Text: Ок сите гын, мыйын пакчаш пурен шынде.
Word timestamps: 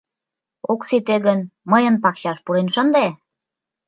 Ок 0.71 0.81
сите 0.89 1.15
гын, 1.25 1.39
мыйын 1.71 1.95
пакчаш 2.03 2.37
пурен 2.45 2.67
шынде. 2.75 3.05